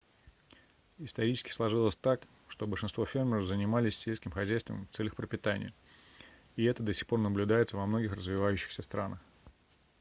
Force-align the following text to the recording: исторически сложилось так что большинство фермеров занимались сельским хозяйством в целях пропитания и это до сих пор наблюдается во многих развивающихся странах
исторически 0.97 1.51
сложилось 1.51 1.95
так 1.95 2.25
что 2.49 2.65
большинство 2.65 3.05
фермеров 3.05 3.45
занимались 3.45 3.95
сельским 3.95 4.31
хозяйством 4.31 4.87
в 4.91 4.95
целях 4.97 5.15
пропитания 5.15 5.75
и 6.55 6.63
это 6.63 6.81
до 6.81 6.91
сих 6.91 7.05
пор 7.05 7.19
наблюдается 7.19 7.77
во 7.77 7.85
многих 7.85 8.13
развивающихся 8.13 8.81
странах 8.81 9.19